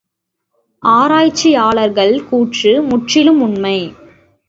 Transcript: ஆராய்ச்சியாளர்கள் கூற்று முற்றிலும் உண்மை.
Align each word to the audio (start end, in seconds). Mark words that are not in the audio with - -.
ஆராய்ச்சியாளர்கள் 0.83 2.27
கூற்று 2.29 2.81
முற்றிலும் 2.81 3.41
உண்மை. 3.41 3.77